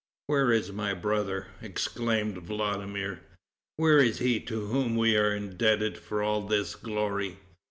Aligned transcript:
"Where 0.25 0.51
is 0.51 0.71
my 0.71 0.95
brother?" 0.95 1.45
exclaimed 1.61 2.39
Vladimir; 2.39 3.21
"where 3.75 3.99
is 3.99 4.17
he 4.17 4.39
to 4.39 4.65
whom 4.65 4.95
we 4.95 5.15
are 5.15 5.31
indebted 5.31 5.95
for 5.99 6.23
all 6.23 6.41
this 6.41 6.73
glory?" 6.73 7.37